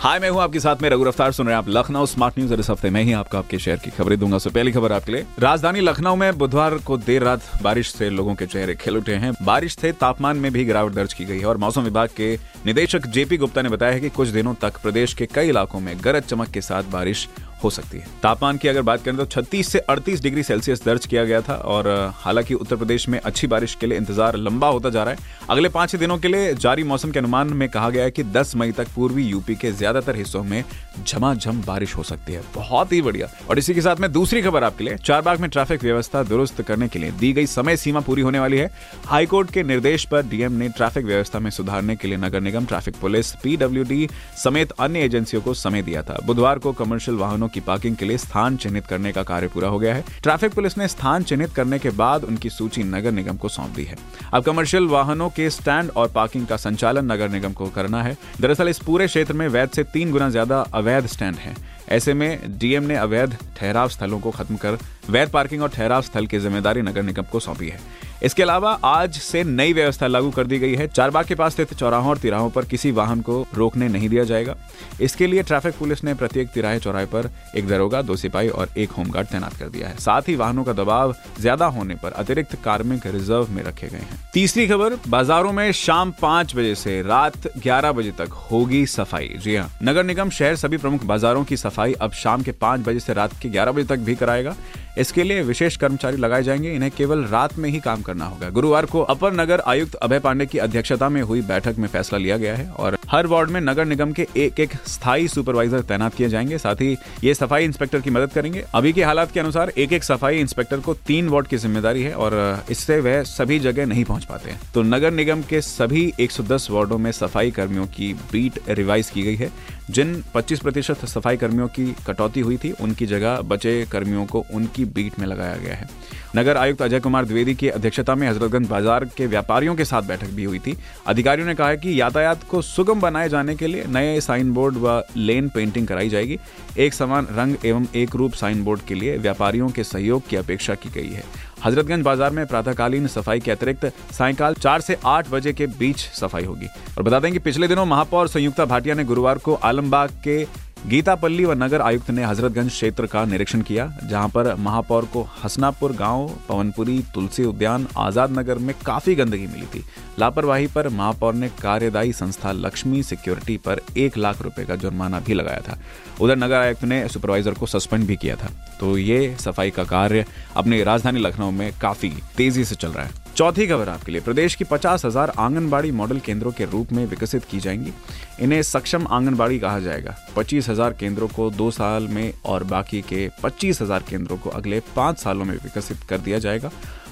हाय, 0.00 0.18
मैं 0.18 0.28
हूँ 0.30 0.40
आपके 0.40 0.60
साथ 0.60 0.82
में 0.82 0.88
रघु 0.90 1.04
रफ्तार। 1.04 1.32
सुन 1.32 1.46
रहे 1.46 1.54
हैं 1.54 1.58
आप 1.58 1.68
लखनऊ 1.68 2.06
स्मार्ट 2.06 2.38
न्यूज़। 2.38 2.52
और 2.52 2.60
इस 2.60 2.68
हफ़्ते 2.70 2.90
में 2.90 3.02
ही 3.02 3.12
आपको 3.12 3.38
आपके 3.38 3.58
शहर 3.58 3.76
की 3.76 3.90
खबरें 3.90 4.18
दूँगा। 4.18 4.38
सो, 4.38 4.50
पहली 4.50 4.72
खबर 4.72 4.92
आपके 4.92 5.12
लिए। 5.12 5.24
राजधानी 5.38 5.80
लखनऊ 5.80 6.16
में 6.16 6.38
बुधवार 6.38 6.74
को 6.78 6.96
देर 6.96 7.22
रात 7.22 7.40
बारिश 7.62 7.92
से 7.92 8.08
लोगों 8.10 8.34
के 8.34 8.46
चेहरे 8.46 8.74
खिल 8.74 8.96
उठे 8.96 9.14
हैं। 9.14 9.32
बारिश 9.42 9.76
से 9.76 9.92
तापमान 9.92 10.36
में 10.36 10.52
भी 10.52 10.64
गिरावट 10.64 10.92
दर्ज 10.92 11.12
की 11.12 11.24
गई 11.24 11.38
है 11.38 11.46
और 11.46 11.56
मौसम 11.56 11.82
विभाग 11.82 12.08
के 12.16 12.34
निदेशक 12.66 13.06
जेपी 13.06 13.36
गुप्ता 13.36 13.62
ने 13.62 13.68
बताया 13.68 13.92
है 13.92 14.00
कि 14.00 14.08
कुछ 14.10 14.28
दिनों 14.28 14.54
तक 14.54 14.80
प्रदेश 14.82 15.14
के 15.14 15.26
कई 15.26 15.48
इलाकों 15.48 15.80
में 15.80 15.94
गरज 16.04 16.22
चमक 16.22 16.48
के 16.48 16.60
साथ 16.60 16.82
बारिश 16.82 17.28
हो 17.62 17.70
सकती 17.70 17.98
है। 17.98 18.06
तापमान 18.22 18.56
की 18.56 18.68
अगर 18.68 18.82
बात 18.82 19.02
करें 19.04 19.16
तो 19.16 19.24
36 19.26 19.68
से 19.68 19.82
38 19.90 20.22
डिग्री 20.22 20.42
सेल्सियस 20.42 20.84
दर्ज 20.84 21.06
किया 21.06 21.24
गया 21.24 21.40
था 21.40 21.54
और 21.54 21.88
हालाँकि 22.16 22.54
उत्तर 22.54 22.76
प्रदेश 22.76 23.08
में 23.08 23.18
अच्छी 23.20 23.46
बारिश 23.46 23.74
के 23.74 23.86
लिए 23.86 23.98
इंतज़ार 23.98 24.36
लंबा 24.38 24.68
होता 24.68 24.90
जा 24.90 25.02
रहा 25.02 25.14
है। 25.14 25.28
अगले 25.50 25.68
पाँच 25.68 25.96
दिनों 25.96 26.18
के 26.18 26.28
लिए 26.28 26.52
जारी 26.56 26.82
मौसम 26.84 27.10
के 27.10 27.18
अनुमान 27.18 27.52
में 27.52 27.68
कहा 27.68 27.90
गया 27.90 28.04
है 28.04 28.10
कि 28.10 28.24
10 28.26 28.54
मई 28.56 28.72
तक 28.72 28.88
पूर्वी 28.96 29.24
यूपी 29.24 29.54
के 29.54 29.72
ज़्यादातर 29.72 30.16
हिस्सों 30.16 30.42
में 30.44 30.62
झमाझम 31.06 31.62
बारिश 31.62 31.96
हो 31.96 32.02
सकती 32.02 32.32
है। 32.32 32.42
बहुत 32.54 32.92
ही 32.92 33.02
बढ़िया। 33.02 33.28
और 33.50 33.58
इसी 33.58 33.74
के 33.74 33.80
साथ 33.80 33.96
में 33.96 34.10
दूसरी 34.12 34.42
खबर 34.42 34.64
आपके 34.64 34.84
लिए। 34.84 34.96
चारबाग 34.96 35.40
में 35.40 35.48
ट्रैफ़िक 35.50 35.82
व्यवस्था 35.82 36.22
दुरुस्त 36.22 36.62
करने 36.62 36.88
के 36.88 36.98
लिए 36.98 37.10
दी 37.10 37.32
गई 37.32 37.46
समय 37.48 37.76
सीमा 37.76 38.00
पूरी 38.00 38.22
होने 38.22 38.40
वाली 38.40 38.58
है। 38.58 38.70
हाईकोर्ट 39.06 39.50
के 39.50 39.62
निर्देश 39.62 40.04
पर 40.04 40.22
डीएम 40.22 40.52
ने 40.52 40.68
ट्रैफ़िक 40.70 41.04
व्यवस्था 41.04 41.38
में 41.38 41.50
सुधारने 41.50 41.96
के 41.96 42.08
लिए 42.08 42.16
नगर 42.18 42.40
निगम, 42.40 42.66
ट्रैफ़िक 42.66 42.94
पुलिस, 43.00 43.32
पीडब्ल्यूडी 43.34 44.08
समेत 44.36 44.72
अन्य 44.80 45.00
एजेंसियों 45.00 45.42
को 45.42 45.54
समय 45.56 45.82
दिया 45.82 46.02
था। 46.02 46.18
बुधवार 46.26 46.58
को 46.58 46.72
कमर्शियल 46.74 47.16
वाहनों 47.18 47.48
की 47.50 47.60
पार्किंग 47.62 47.96
के 47.96 48.04
लिए 48.04 48.18
स्थान 48.18 48.56
चिन्हित 48.56 48.86
करने 48.86 49.12
का 49.12 49.22
कार्य 49.22 49.48
पूरा 49.48 49.68
हो 49.68 49.78
गया 49.78 49.94
है। 49.94 50.04
ट्रैफ़िक 50.22 50.54
पुलिस 50.54 50.78
ने 50.78 50.88
स्थान 50.88 51.22
चिन्हित 51.22 51.52
करने 51.54 51.78
के 51.78 51.90
बाद 51.92 52.24
उनकी 52.24 52.50
सूची 52.50 52.82
नगर 52.84 53.12
निगम 53.12 53.36
को 53.36 53.48
सौंप 53.48 53.74
दी 53.76 53.84
है। 53.84 53.96
अब 54.34 54.42
कमर्शियल 54.42 54.86
वाहनों 54.88 55.28
के 55.30 55.48
स्टैंड 55.50 55.90
और 55.90 56.08
पार्किंग 56.10 56.46
का 56.46 56.56
संचालन 56.58 57.12
नगर 57.12 57.28
निगम 57.28 57.52
को 57.52 57.66
करना 57.70 58.02
है। 58.02 58.16
दरअसल 58.40 58.68
इस 58.68 58.78
पूरे 58.78 59.06
क्षेत्र 59.06 59.34
में 59.34 59.46
वैध 59.48 59.70
से 59.70 59.84
तीन 59.84 60.12
गुना 60.12 60.28
ज़्यादा 60.30 60.60
अवैध 60.74 61.06
स्टैंड 61.06 61.36
है। 61.36 61.54
ऐसे 61.90 62.14
में 62.14 62.58
डीएम 62.58 62.82
ने 62.82 62.96
अवैध 62.96 63.36
ठहराव 63.56 63.88
स्थलों 63.88 64.18
को 64.20 64.30
खत्म 64.30 64.56
कर 64.56 64.78
वैध 65.10 65.30
पार्किंग 65.30 65.62
और 65.62 65.68
ठहराव 65.68 66.02
स्थल 66.02 66.26
की 66.26 66.38
ज़िम्मेदारी 66.38 66.82
नगर 66.82 67.02
निगम 67.02 67.22
को 67.22 67.40
सौंपी 67.40 67.68
है। 67.68 67.80
इसके 68.22 68.42
अलावा 68.42 68.72
आज 68.84 69.14
से 69.14 69.42
नई 69.44 69.72
व्यवस्था 69.72 70.06
लागू 70.06 70.30
कर 70.30 70.46
दी 70.46 70.58
गई 70.58 70.74
है। 70.74 70.86
चारबाग 70.88 71.26
के 71.26 71.34
पास 71.34 71.52
स्थित 71.52 71.72
चौराहों 71.74 72.10
और 72.10 72.18
तिराहों 72.18 72.50
पर 72.50 72.64
किसी 72.64 72.90
वाहन 72.92 73.20
को 73.20 73.44
रोकने 73.54 73.88
नहीं 73.88 74.08
दिया 74.08 74.24
जाएगा। 74.24 74.56
इसके 75.00 75.26
लिए 75.26 75.42
ट्रैफ़िक 75.42 75.74
पुलिस 75.78 76.04
ने 76.04 76.14
प्रत्येक 76.14 76.48
तिराहे 76.48 76.78
चौराहे 76.78 77.06
पर 77.06 77.30
एक 77.56 77.66
दरोगा, 77.68 78.02
दो 78.02 78.16
सिपाही 78.16 78.48
और 78.48 78.68
एक 78.76 78.90
होमगार्ड 78.90 79.28
तैनात 79.28 79.54
कर 79.54 79.68
दिया 79.68 79.88
है। 79.88 79.96
साथ 79.98 80.28
ही 80.28 80.34
वाहनों 80.36 80.64
का 80.64 80.72
दबाव 80.72 81.14
ज़्यादा 81.40 81.66
होने 81.68 81.94
पर 81.94 82.12
अतिरिक्त 82.12 82.54
कार्मिक 82.64 83.06
रिज़र्व 83.06 83.50
में 83.50 83.62
रखे 83.62 83.88
गए 83.88 83.98
हैं। 84.00 84.20
तीसरी 84.34 84.66
खबर, 84.68 84.96
बाजारों 85.08 85.52
में 85.52 85.70
शाम 85.72 86.12
पाँच 86.22 86.54
बजे 86.56 86.74
से 86.74 87.00
रात 87.02 87.46
ग्यारह 87.58 87.92
बजे 87.92 88.10
तक 88.18 88.32
होगी 88.50 88.84
सफ़ाई। 88.88 89.34
जी 89.38 89.56
हाँ 89.56 89.68
नगर 89.82 90.04
निगम, 90.04 90.30
शहर, 90.30 90.56
सभी 90.56 90.76
प्रमुख 90.76 91.04
बाजारों 91.04 91.44
की 91.44 91.56
सफ़ाई 91.56 91.92
अब 91.94 92.12
शाम 92.12 92.42
के 92.42 92.52
पाँच 92.52 92.80
बजे 92.80 93.00
से 93.00 93.14
रात 93.14 93.38
के 93.42 93.48
ग्यारह 93.48 93.72
बजे 93.72 93.84
तक 93.86 93.98
भी 94.00 94.14
कराएगा। 94.16 94.54
इसके 94.98 95.22
लिए 95.22 95.42
विशेष 95.42 95.76
कर्मचारी 95.76 96.16
लगाए 96.16 96.42
जाएँगे। 96.42 96.72
इन्हें 96.72 96.90
केवल 96.90 97.24
रात 97.24 97.56
में 97.58 97.68
ही 97.70 97.80
काम 97.80 98.02
करना 98.02 98.24
होगा। 98.24 98.48
गुरुवार 98.50 98.86
को 98.86 99.00
अपर 99.04 99.32
नगर 99.32 99.60
आयुक्त 99.60 99.94
अभय 99.94 100.18
पांडे 100.18 100.46
की 100.46 100.58
अध्यक्षता 100.58 101.08
में 101.08 101.20
हुई 101.22 101.42
बैठक 101.42 101.78
में 101.78 101.88
फैसला 101.88 102.18
लिया 102.18 102.36
गया 102.36 102.54
है 102.56 102.68
और 102.70 102.98
हर 103.10 103.26
वार्ड 103.26 103.50
में 103.50 103.60
नगर 103.60 103.84
निगम 103.84 104.12
के 104.12 104.26
एक 104.36 104.60
एक 104.60 104.74
स्थायी 104.86 105.28
सुपरवाइजर 105.28 105.80
तैनात 105.82 106.14
किए 106.14 106.28
जाएँगे। 106.28 106.58
साथ 106.58 106.80
ही 106.80 106.96
ये 107.24 107.34
सफ़ाई 107.34 107.64
इंस्पेक्टर 107.64 108.00
की 108.00 108.10
मदद 108.10 108.32
करेंगे। 108.32 108.64
अभी 108.74 108.92
के 108.92 109.04
हालात 109.04 109.32
के 109.32 109.40
अनुसार 109.40 109.72
एक 109.78 109.92
एक 109.92 110.04
सफ़ाई 110.04 110.38
इंस्पेक्टर 110.38 110.80
को 110.80 110.94
तीन 111.06 111.28
वार्ड 111.28 111.46
की 111.46 111.56
ज़िम्मेदारी 111.56 112.02
है 112.02 112.12
और 112.14 112.64
इससे 112.70 113.00
वह 113.00 113.22
सभी 113.24 113.58
जगह 113.58 113.86
नहीं 113.86 114.04
पहुँच 114.04 114.24
पाते। 114.24 114.50
हैं 114.50 114.60
तो 114.74 114.82
नगर 114.82 115.10
निगम 115.10 115.42
के 115.42 115.60
सभी 115.60 116.12
110 116.20 116.70
वार्डों 116.70 116.98
में 116.98 117.10
सफ़ाई 117.12 117.50
कर्मियों 117.50 117.86
की 117.86 118.12
बीट 118.32 118.58
रिवाइज 118.68 119.10
की 119.10 119.22
गई 119.22 119.36
है। 119.36 119.50
जिन 119.90 120.22
25 120.34 120.60
प्रतिशत 120.60 121.04
सफ़ाई 121.06 121.36
कर्मियों 121.36 121.66
की 121.68 121.94
कटौती 122.06 122.40
हुई 122.40 122.56
थी, 122.56 122.70
उनकी 122.72 123.06
जगह 123.06 123.40
बचे 123.42 123.86
कर्मियों 123.92 124.26
को 124.26 124.44
उनकी 124.52 124.79
बीट 124.86 125.18
में 125.18 125.26
लगाया 125.26 125.56
गया 125.56 125.74
है। 125.74 125.88
नगर 126.36 126.56
आयुक्त 126.56 126.82
अजय 126.82 127.00
कुमार 127.00 127.24
द्विवेदी 127.24 127.54
की 127.54 127.68
अध्यक्षता 127.68 128.14
में 128.14 128.28
हजरतगंज 128.28 128.68
बाज़ार 128.68 129.04
के 129.16 129.26
व्यापारियों 129.26 129.74
के 129.74 129.84
साथ 129.84 130.02
बैठक 130.02 130.30
भी 130.30 130.44
हुई 130.44 130.58
थी। 130.58 130.76
अधिकारियों 131.06 131.46
ने 131.46 131.54
कहा 131.54 131.74
कि 131.74 132.00
यातायात 132.00 132.44
को 132.44 132.62
सुगम 132.62 133.00
बनाए 133.00 133.28
जाने 133.28 133.54
के 133.56 133.66
लिए 133.66 133.84
नए 133.88 134.20
साइन 134.20 134.52
बोर्ड 134.52 134.76
व 134.76 135.02
लेन 135.16 135.48
पेंटिंग 135.48 135.86
कराई 135.86 136.08
जाएगी। 136.08 136.38
एक 136.78 136.94
समान 136.94 137.26
रंग 137.30 137.66
एवं 137.66 137.86
एक 137.96 138.16
रूप 138.16 138.34
साइन 138.34 138.64
बोर्ड 138.64 138.80
के 138.80 138.94
लिए 138.94 139.16
व्यापारियों 139.18 139.68
के 139.68 139.84
सहयोग 139.84 140.28
की 140.28 140.36
अपेक्षा 140.36 140.74
की 140.74 140.90
गई 140.90 141.08
है। 141.08 141.24
हजरतगंज 141.64 142.04
बाज़ार 142.04 142.30
में 142.30 142.46
प्रातःकालीन 142.46 143.06
सफ़ाई 143.06 143.40
के 143.40 143.50
अतिरिक्त 143.50 143.84
सायकाल 144.12 144.54
चार 144.54 144.80
से 144.80 144.96
आठ 145.06 145.30
बजे 145.30 145.52
के 145.52 145.66
बीच 145.68 145.96
सफ़ाई 145.96 146.44
होगी। 146.44 146.66
और 146.98 147.02
बता 147.02 147.20
दें 147.20 147.32
कि 147.32 147.38
पिछले 147.38 147.68
दिनों 147.68 147.84
महापौर 147.86 148.28
संयुक्ता 148.28 148.64
भाटिया 148.64 148.94
ने 148.94 149.04
गुरुवार 149.04 149.38
को 149.38 149.54
आलमबाग 149.54 150.10
के 150.24 150.44
गीतापल्ली 150.86 151.44
व 151.44 151.52
नगर 151.52 151.80
आयुक्त 151.80 152.10
ने 152.10 152.22
हजरतगंज 152.24 152.68
क्षेत्र 152.68 153.06
का 153.06 153.24
निरीक्षण 153.24 153.62
किया, 153.62 153.86
जहाँ 154.04 154.28
पर 154.28 154.54
महापौर 154.56 155.04
को 155.04 155.22
हसनापुर 155.42 155.92
गाँव, 155.92 156.30
पवनपुरी, 156.48 156.98
तुलसी 157.14 157.44
उद्यान, 157.44 157.86
आज़ाद 157.96 158.38
नगर 158.38 158.58
में 158.58 158.74
काफ़ी 158.86 159.14
गंदगी 159.14 159.46
मिली 159.46 159.66
थी। 159.66 159.84
लापरवाही 160.18 160.66
पर 160.66 160.88
महापौर 160.88 161.34
ने 161.34 161.48
कार्यदायी 161.62 162.12
संस्था 162.12 162.52
लक्ष्मी 162.52 163.02
सिक्योरिटी 163.02 163.56
पर 163.56 163.80
एक 163.96 164.16
लाख 164.18 164.42
रुपए 164.42 164.64
का 164.64 164.76
जुर्माना 164.76 165.20
भी 165.20 165.34
लगाया 165.34 165.60
था। 165.60 165.78
उधर 166.20 166.36
नगर 166.36 166.56
आयुक्त 166.56 166.84
ने 166.84 167.06
सुपरवाइजर 167.08 167.54
को 167.54 167.66
सस्पेंड 167.66 168.06
भी 168.06 168.16
किया 168.16 168.36
था। 168.36 168.50
तो 168.80 168.96
ये 168.98 169.36
सफ़ाई 169.40 169.70
का 169.70 169.84
कार्य 169.84 170.24
अपनी 170.56 170.82
राजधानी 170.82 171.20
लखनऊ 171.20 171.50
में 171.50 171.72
काफ़ी 171.80 172.12
तेज़ी 172.36 172.64
से 172.64 172.74
चल 172.74 172.88
रहा 172.88 173.04
है। 173.04 173.19
चौथी 173.36 173.66
खबर 173.66 173.88
आपके 173.88 174.12
लिए। 174.12 174.20
प्रदेश 174.20 174.54
की 174.54 174.64
पचास 174.64 175.04
हज़ार 175.04 175.32
आंगनबाड़ी 175.38 175.90
मॉडल 175.90 176.18
केंद्रों 176.18 176.52
के 176.52 176.64
रूप 176.64 176.92
में 176.92 177.04
विकसित 177.06 177.44
की 177.44 177.60
जाएँगी। 177.60 177.92
इन्हें 178.40 178.62
सक्षम 178.62 179.06
आंगनबाड़ी 179.06 179.58
कहा 179.58 179.78
जाएगा। 179.80 180.14
पच्चीस 180.36 180.68
हज़ार 180.68 180.92
केंद्रों 180.92 181.28
को 181.28 181.50
दो 181.50 181.70
साल 181.70 182.08
में 182.08 182.32
और 182.44 182.64
बाकी 182.64 183.00
के 183.02 183.28
पच्चीस 183.42 183.82
हज़ार 183.82 184.04
केंद्रों 184.10 184.38
को 184.38 184.50
अगले 184.50 184.80
पाँच 184.96 185.18
सालों 185.18 185.44
में 185.44 185.54
विकसित 185.54 186.04
कर 186.08 186.18
दिया 186.18 186.38
जाएगा। 186.38 186.70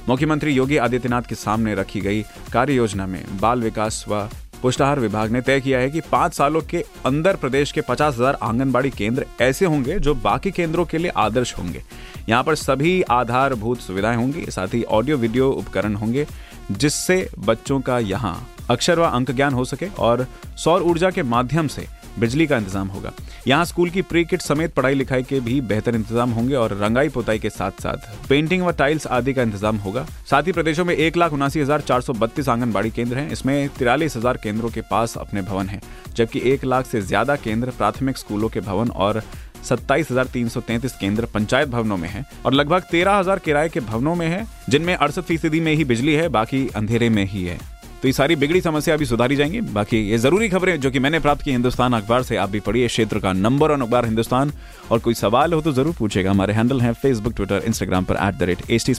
मुख्यमंत्री 0.08 0.52
योगी 0.52 0.76
आदित्यनाथ 0.78 1.22
के 1.22 1.34
सामने 1.34 1.74
रखी 1.74 2.00
गई 2.00 2.22
कार्य 2.52 2.74
योजना 2.74 3.06
में 3.06 3.24
बाल 3.40 3.62
विकास 3.62 4.04
व 4.08 4.28
पुष्टाहार 4.62 5.00
विभाग 5.00 5.30
ने 5.30 5.40
तय 5.40 5.60
किया 5.60 5.78
है 5.78 5.90
कि 5.90 6.00
पाँच 6.12 6.34
सालों 6.34 6.60
के 6.60 6.84
अंदर 7.06 7.36
प्रदेश 7.36 7.72
के 7.72 7.80
पचास 7.80 8.14
हज़ार 8.14 8.38
आंगनबाड़ी 8.42 8.90
केंद्र 8.90 9.26
ऐसे 9.40 9.64
होंगे 9.64 9.98
जो 9.98 10.14
बाकी 10.14 10.50
केंद्रों 10.50 10.84
के 10.84 10.98
लिए 10.98 11.10
आदर्श 11.16 11.54
होंगे। 11.58 11.82
यहाँ 12.28 12.42
पर 12.44 12.54
सभी 12.54 13.00
आधारभूत 13.02 13.80
सुविधाएँ 13.80 14.16
होंगी, 14.16 14.44
साथ 14.46 14.74
ही 14.74 14.82
ऑडियो 14.82 15.16
वीडियो 15.16 15.50
उपकरण 15.50 15.94
होंगे, 15.94 16.26
जिससे 16.70 17.28
बच्चों 17.38 17.80
का 17.80 17.98
यहाँ 17.98 18.36
अक्षर 18.70 18.98
व 18.98 19.04
अंक 19.04 19.30
ज्ञान 19.30 19.54
हो 19.54 19.64
सके 19.64 19.86
और 19.98 20.26
सौर 20.56 20.82
ऊर्जा 20.82 21.10
के 21.10 21.22
माध्यम 21.22 21.66
से 21.66 21.86
बिजली 22.18 22.46
का 22.46 22.56
इंतज़ाम 22.56 22.88
होगा। 22.88 23.12
यहाँ 23.46 23.64
स्कूल 23.64 23.90
की 23.90 24.02
प्री 24.02 24.24
किट 24.24 24.42
समेत 24.42 24.74
पढ़ाई 24.74 24.94
लिखाई 24.94 25.22
के 25.22 25.40
भी 25.40 25.60
बेहतर 25.62 25.94
इंतज़ाम 25.94 26.30
होंगे 26.30 26.54
और 26.54 26.76
रंगाई 26.76 27.08
पोताई 27.08 27.38
के 27.38 27.50
साथ 27.50 27.82
साथ 27.82 28.28
पेंटिंग 28.28 28.62
व 28.62 28.72
टाइल्स 28.74 29.06
आदि 29.08 29.32
का 29.34 29.42
इंतज़ाम 29.42 29.76
होगा। 29.78 30.06
साथ 30.30 30.42
ही 30.42 30.52
प्रदेशों 30.52 30.84
में 30.84 30.94
एक 30.96 31.16
लाख 31.16 31.32
उनासी 31.32 31.60
हज़ार 31.60 31.80
चार 31.82 32.00
सौ 32.00 32.12
बत्तीस 32.14 32.48
आंगनबाड़ी 32.48 32.90
केंद्र 32.90 33.18
हैं। 33.18 33.30
इसमें 33.30 33.68
तिरालीस 33.68 34.16
हज़ार 34.16 34.36
केंद्रों 34.36 34.70
के 34.70 34.80
पास 34.82 35.16
अपने 35.18 35.42
भवन 35.42 35.68
हैं, 35.68 35.80
जबकि 36.16 36.40
एक 36.44 36.64
लाख 36.64 36.86
से 36.86 37.00
ज़्यादा 37.02 37.36
केंद्र 37.38 37.70
प्राथमिक 37.78 38.18
स्कूलों 38.18 38.48
के 38.48 38.60
भवन 38.62 38.90
और 38.90 39.22
सत्ताईस 39.60 40.10
हज़ार 40.10 40.26
तीन 40.26 40.48
सौ 40.48 40.60
तैंतीस 40.62 40.92
केंद्र 40.96 41.26
पंचायत 41.26 41.68
भवनों 41.68 41.96
में 41.96 42.08
है 42.08 42.24
और 42.46 42.52
लगभग 42.54 42.82
तेरह 42.90 43.14
हज़ार 43.14 43.38
किराए 43.38 43.68
के 43.68 43.80
भवनों 43.82 44.14
में 44.14 44.26
है, 44.26 44.46
जिनमें 44.68 44.94
अड़सठ 44.94 45.22
फ़ीसदी 45.22 45.60
में 45.60 45.74
ही 45.74 45.84
बिजली 45.84 46.14
है, 46.14 46.28
बाकी 46.30 46.66
अंधेरे 46.76 47.08
में 47.10 47.24
ही 47.24 47.44
है। 47.44 47.58
तो 48.02 48.08
ये 48.08 48.12
सारी 48.12 48.36
बिगड़ी 48.36 48.60
समस्या 48.60 48.94
अभी 48.94 49.04
सुधारी 49.06 49.36
जाएँगी। 49.36 49.60
बाकी 49.74 49.98
ये 50.10 50.18
ज़रूरी 50.18 50.48
खबरें 50.48 50.80
जो 50.80 50.90
कि 50.90 50.98
मैंने 50.98 51.18
प्राप्त 51.20 51.42
की 51.42 51.50
हिंदुस्तान 51.50 51.92
अखबार 51.92 52.22
से 52.22 52.36
आप 52.36 52.50
भी 52.50 52.60
पढ़िए। 52.60 52.86
क्षेत्र 52.88 53.18
का 53.20 53.32
नंबर 53.32 53.72
वन 53.72 53.80
अखबार 53.82 54.04
हिंदुस्तान। 54.04 54.52
और 54.90 54.98
कोई 54.98 55.14
सवाल 55.14 55.52
हो 55.52 55.60
तो 55.60 55.72
ज़रूर 55.72 55.94
पूछेगा। 55.98 56.30
हमारे 56.30 56.52
हैंडल 56.54 56.80
हैं 56.80 56.92
फेसबुक 57.02 57.34
ट्विटर 57.36 57.62
इंस्टाग्राम 57.66 58.04
पर 58.04 58.16
at 58.26 58.34
the 58.34 58.42
rate 58.42 58.70
H 58.70 58.86
T 58.86 58.94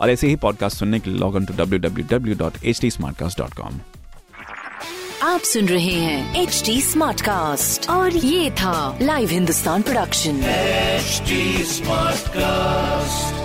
और 0.00 0.10
ऐसे 0.10 0.26
ही 0.28 0.36
पॉडकास्ट 0.36 0.78
सुनने 0.78 1.00
के 1.00 1.10
लिए 1.10 1.18
log 1.20 1.36
in 1.36 1.46
to 1.46 1.54
W 1.54 1.78
W 1.78 2.06
W 2.10 2.36
dot 2.36 2.64
H 2.64 2.80
T 2.80 2.90
dot 3.38 3.54
com 3.54 3.80
आप 5.22 5.40
सुन 5.40 5.68
रहे 5.68 5.94
हैं 5.94 6.42
एच 6.42 6.62
टी 6.66 6.80
स्मार्ट 6.82 7.20
कास्ट 7.20 7.88
और 7.90 8.16
ये 8.16 8.50
था 8.60 8.98
live 9.02 9.28
Hindustan 9.30 9.82
production 9.82 10.40
HD 11.02 11.38
Smartcast. 11.76 13.41